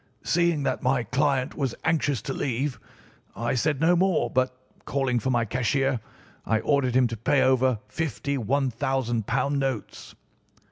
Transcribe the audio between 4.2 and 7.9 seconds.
but, calling for my cashier, I ordered him to pay over